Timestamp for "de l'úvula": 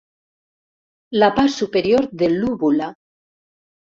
2.21-2.87